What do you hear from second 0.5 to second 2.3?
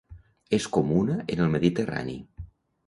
És comuna en el Mediterrani.